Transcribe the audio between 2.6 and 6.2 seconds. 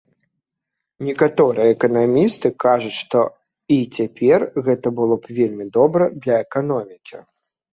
кажуць, што і цяпер гэта было б вельмі добра